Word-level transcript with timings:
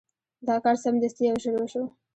دا 0.47 0.55
کار 0.63 0.75
سمدستي 0.83 1.25
او 1.31 1.37
ژر 1.43 1.53
وشو. 1.59 1.83